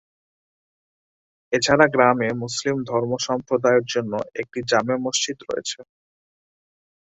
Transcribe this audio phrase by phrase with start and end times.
[1.53, 5.79] এছাড়া গ্রামে মুসলিম ধর্মসম্প্রদায়ের জন্য একটি জামে মসজিদ রয়েছে।